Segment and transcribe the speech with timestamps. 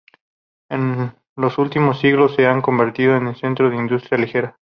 [0.67, 4.57] En los últimos siglos se ha convertido en centro de industria ligera.